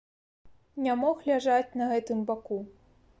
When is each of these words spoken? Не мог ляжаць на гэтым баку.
Не 0.85 0.95
мог 1.01 1.17
ляжаць 1.29 1.75
на 1.83 1.91
гэтым 1.91 2.25
баку. 2.31 2.59